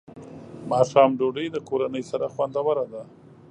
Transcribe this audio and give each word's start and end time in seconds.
ماښام 0.71 1.09
ډوډۍ 1.19 1.47
د 1.51 1.57
کورنۍ 1.69 2.03
سره 2.11 2.25
خوندوره 2.33 2.85
ده. 2.93 3.03